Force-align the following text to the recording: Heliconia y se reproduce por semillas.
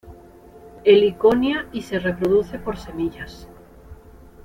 Heliconia 0.83 1.67
y 1.71 1.83
se 1.83 1.99
reproduce 1.99 2.57
por 2.57 2.75
semillas. 2.77 3.47